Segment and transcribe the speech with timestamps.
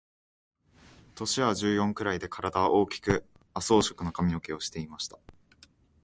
[1.13, 5.19] 年は十四ぐらいで、体は大きく亜麻色の髪の毛をしていました。